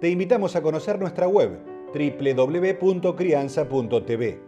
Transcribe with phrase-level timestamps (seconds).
[0.00, 1.58] te invitamos a conocer nuestra web
[1.92, 4.40] www.crianza.tv.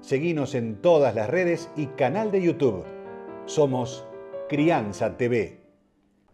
[0.00, 2.84] Seguimos en todas las redes y canal de YouTube.
[3.44, 4.04] Somos
[4.48, 5.60] Crianza TV.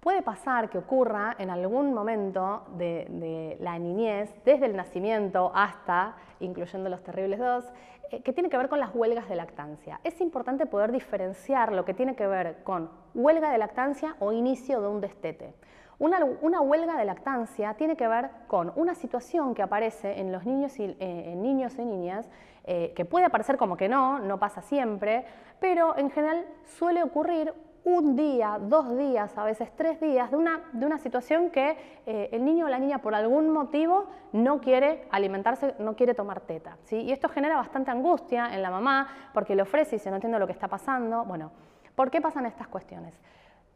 [0.01, 6.89] Puede pasar que ocurra en algún momento de, la niñez, desde el nacimiento hasta, incluyendo
[6.89, 7.67] los terribles dos,
[8.11, 10.01] eh, que tiene que ver con las huelgas de lactancia.
[10.03, 14.81] Es importante poder diferenciar lo que tiene que ver con huelga de lactancia o inicio
[14.81, 15.53] de un destete.
[16.01, 20.79] Una, huelga de lactancia tiene que ver con una situación que aparece en los niños
[20.79, 22.27] y, eh, niños y niñas,
[22.65, 25.27] eh, que puede aparecer como que no, no pasa siempre,
[25.61, 27.53] pero en general suele ocurrir
[27.85, 32.31] un día, dos días, a veces tres días, de una, de una situación que eh,
[32.33, 36.79] el niño o la niña por algún motivo no quiere alimentarse, no quiere tomar teta.
[36.85, 36.97] ¿sí?
[36.97, 40.39] Y esto genera bastante angustia en la mamá porque le ofrece y se no entiende
[40.39, 41.27] lo que está pasando.
[41.27, 41.53] Bueno,
[41.95, 43.15] ¿por qué pasan estas cuestiones?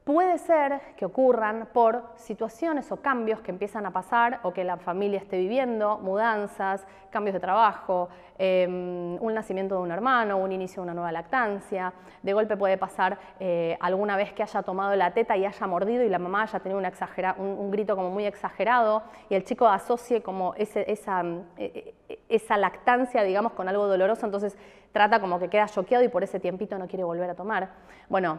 [0.05, 4.77] Puede ser que ocurran por situaciones o cambios que empiezan a pasar o que la
[4.77, 10.83] familia esté viviendo, mudanzas, cambios de trabajo, em, un nacimiento de un hermano, un inicio
[10.83, 11.95] de una nueva lactancia.
[12.23, 16.05] De golpe puede pasar eh, alguna vez que haya tomado la teta y haya mordido
[16.05, 16.83] y la mamá haya tenido
[17.39, 23.23] un, grito como muy exagerado y el chico asocie como esa, e, e, esa lactancia,
[23.23, 24.55] digamos, con algo doloroso, entonces
[24.93, 27.71] trata como que queda choqueado y por ese tiempito no quiere volver a tomar.
[28.11, 28.39] Bueno,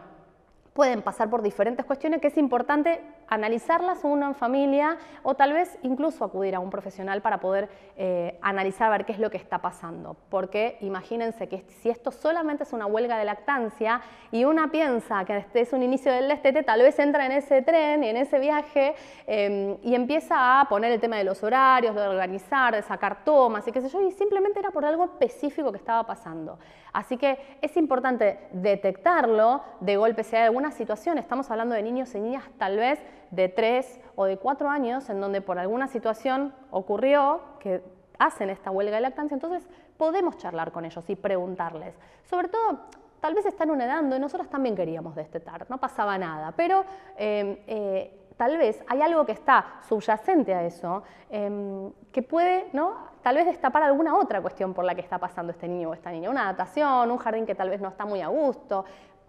[0.76, 5.78] pueden pasar por diferentes cuestiones que es importante analizarlas uno en familia o tal vez
[5.82, 9.58] incluso acudir a un profesional para poder eh, analizar, ver qué es lo que está
[9.58, 10.16] pasando.
[10.28, 15.38] Porque imagínense que si esto solamente es una huelga de lactancia y una piensa que
[15.38, 18.38] este es un inicio del destete, tal vez entra en ese tren y en ese
[18.38, 18.94] viaje
[19.26, 23.66] em, y empieza a poner el tema de los horarios, de organizar, de sacar tomas
[23.66, 26.58] y qué sé yo, y simplemente era por algo específico que estaba pasando.
[26.92, 32.14] Así que es importante detectarlo de golpe si hay alguna situación, estamos hablando de niños
[32.14, 33.00] y niñas tal vez
[33.30, 37.82] de tres o de cuatro años en donde por alguna situación ocurrió que
[38.18, 41.94] hacen esta huelga de lactancia, entonces podemos charlar con ellos y preguntarles.
[42.24, 42.80] Sobre todo,
[43.20, 46.84] tal vez están una edad y nosotros también queríamos destetar, no pasaba nada, pero
[47.16, 53.16] em, eh, tal vez hay algo que está subyacente a eso, em, que puede, ¿no?
[53.22, 56.10] Tal vez destapar alguna otra cuestión por la que está pasando este niño o esta
[56.10, 58.84] niña, una adaptación, un jardín que tal vez no está muy a gusto,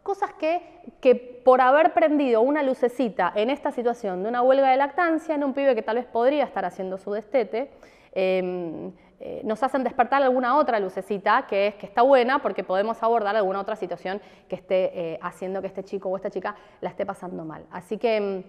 [0.08, 0.62] cosas que,
[1.02, 5.44] que por haber prendido una lucecita en esta situación de una huelga de lactancia en
[5.44, 7.70] un pibe que tal vez podría estar haciendo su destete,
[8.14, 13.04] em, eh, nos hacen despertar alguna otra lucecita que es que está buena porque podemos
[13.04, 16.90] abordar alguna otra situación que esté eh, haciendo que este chico o esta chica la
[16.90, 17.66] esté pasando mal.
[17.70, 18.44] Así que em,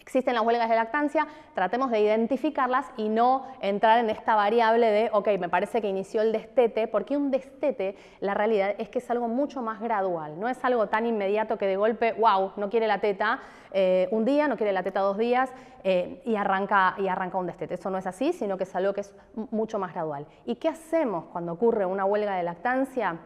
[0.00, 5.10] existen las huelgas de lactancia, tratemos de identificarlas y no entrar en esta variable de,
[5.12, 9.10] ok, me parece que inició el destete, porque un destete, la realidad es que es
[9.10, 12.86] algo mucho más gradual, no es algo tan inmediato que de golpe, wow, no quiere
[12.86, 13.40] la teta
[13.72, 15.52] eh, un día, no quiere la teta dos días
[15.84, 17.74] eh, y, arranca, y arranca un destete.
[17.74, 20.26] Eso no es así, sino que es algo que es mucho más gradual.
[20.44, 23.18] ¿Y qué hacemos cuando ocurre una huelga de lactancia?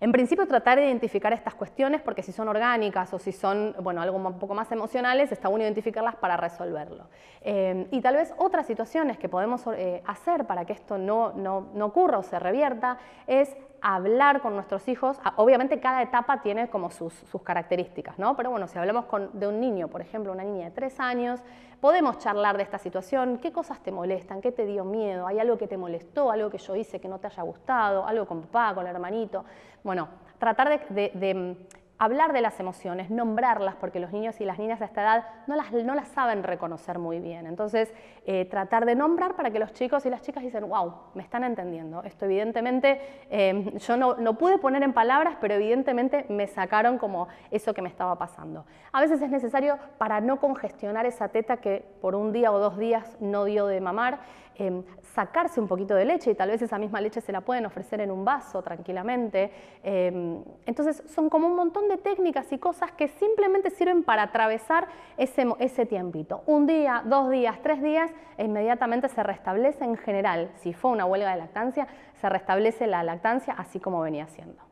[0.00, 4.00] En principio tratar de identificar estas cuestiones porque si son orgánicas o si son bueno,
[4.00, 7.08] algo un poco más emocionales, está bueno identificarlas para resolverlo.
[7.42, 11.68] Eh, y tal vez otras situaciones que podemos eh, hacer para que esto no, no,
[11.74, 16.90] no ocurra o se revierta es hablar con nuestros hijos, obviamente cada etapa tiene como
[16.90, 17.14] sus,
[17.44, 18.36] características, ¿no?
[18.36, 21.40] Pero bueno, si hablamos de un niño, por ejemplo, una niña de tres años,
[21.80, 25.56] podemos charlar de esta situación, qué cosas te molestan, qué te dio miedo, hay algo
[25.56, 28.74] que te molestó, algo que yo hice que no te haya gustado, algo con papá,
[28.74, 29.44] con el hermanito.
[29.82, 30.08] Bueno,
[30.38, 31.56] tratar de
[32.00, 35.54] hablar de las emociones, nombrarlas, porque los niños y las niñas de esta edad no
[35.54, 37.46] las, no las saben reconocer muy bien.
[37.46, 37.92] Entonces,
[38.24, 41.44] eh, tratar de nombrar para que los chicos y las chicas dicen, wow, me están
[41.44, 42.02] entendiendo.
[42.02, 47.28] Esto evidentemente, eh, yo no, no, pude poner en palabras, pero evidentemente me sacaron como
[47.50, 48.64] eso que me estaba pasando.
[48.92, 52.78] A veces es necesario para no congestionar esa teta que por un día o dos
[52.78, 54.20] días no dio de mamar,
[54.60, 54.84] Em,
[55.14, 58.02] sacarse un poquito de leche y tal vez esa misma leche se la pueden ofrecer
[58.02, 59.50] en un vaso tranquilamente.
[59.82, 64.88] Em, entonces son como un montón de técnicas y cosas que simplemente sirven para atravesar
[65.16, 66.42] ese, ese tiempito.
[66.44, 71.06] Un día, dos días, tres días e inmediatamente se restablece en general, si fue una
[71.06, 71.88] huelga de lactancia,
[72.20, 74.62] se restablece la lactancia así como venía siendo.